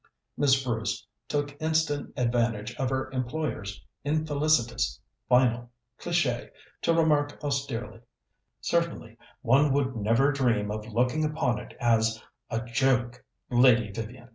[0.35, 6.49] Miss Bruce took instant advantage of her employer's infelicitous final cliché
[6.81, 8.01] to remark austerely:
[8.61, 12.19] "Certainly one would never dream of looking upon it as
[12.49, 14.29] a joke, Lady Vivian.